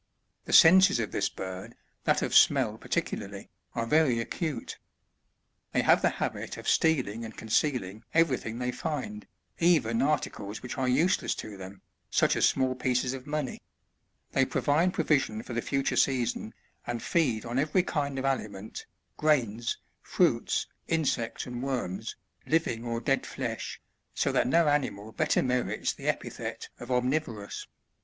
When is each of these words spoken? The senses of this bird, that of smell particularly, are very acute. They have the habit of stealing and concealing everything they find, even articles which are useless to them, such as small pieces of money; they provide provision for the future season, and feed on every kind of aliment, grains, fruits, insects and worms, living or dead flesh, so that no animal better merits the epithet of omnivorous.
The 0.45 0.51
senses 0.51 0.99
of 0.99 1.11
this 1.11 1.29
bird, 1.29 1.75
that 2.05 2.23
of 2.23 2.33
smell 2.33 2.79
particularly, 2.79 3.51
are 3.75 3.85
very 3.85 4.19
acute. 4.19 4.79
They 5.73 5.83
have 5.83 6.01
the 6.01 6.09
habit 6.09 6.57
of 6.57 6.67
stealing 6.67 7.23
and 7.23 7.37
concealing 7.37 8.03
everything 8.11 8.57
they 8.57 8.71
find, 8.71 9.27
even 9.59 10.01
articles 10.01 10.63
which 10.63 10.75
are 10.75 10.87
useless 10.87 11.35
to 11.35 11.55
them, 11.55 11.83
such 12.09 12.35
as 12.35 12.49
small 12.49 12.73
pieces 12.73 13.13
of 13.13 13.27
money; 13.27 13.61
they 14.31 14.43
provide 14.43 14.91
provision 14.91 15.43
for 15.43 15.53
the 15.53 15.61
future 15.61 15.95
season, 15.95 16.55
and 16.87 17.03
feed 17.03 17.45
on 17.45 17.59
every 17.59 17.83
kind 17.83 18.17
of 18.17 18.25
aliment, 18.25 18.87
grains, 19.17 19.77
fruits, 20.01 20.65
insects 20.87 21.45
and 21.45 21.61
worms, 21.61 22.15
living 22.47 22.83
or 22.83 23.01
dead 23.01 23.23
flesh, 23.27 23.79
so 24.15 24.31
that 24.31 24.47
no 24.47 24.67
animal 24.67 25.11
better 25.11 25.43
merits 25.43 25.93
the 25.93 26.07
epithet 26.07 26.69
of 26.79 26.89
omnivorous. 26.89 27.67